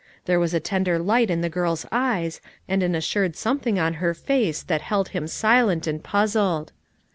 [0.25, 4.15] There was a tender light in the girl's eyes, and an assured something on her
[4.15, 6.71] face that held him silent and puzzled.